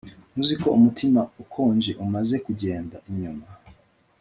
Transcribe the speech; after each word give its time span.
ntuzi 0.31 0.55
ko 0.61 0.67
umutima 0.77 1.21
ukonjeumaze 1.43 2.35
kugenda, 2.45 2.95
'inyuma 3.03 3.45